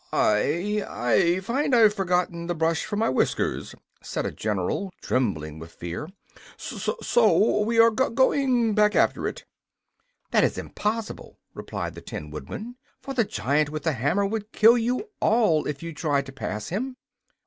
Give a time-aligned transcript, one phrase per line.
[0.11, 5.73] "I I find I've forgotten the brush for my whiskers," said a general, trembling with
[5.73, 6.09] fear.
[6.57, 9.45] "S s so we are g going back after it!"
[10.31, 12.77] "That is impossible," replied the Tin Woodman.
[12.99, 16.69] "For the giant with the hammer would kill you all if you tried to pass
[16.69, 16.97] him."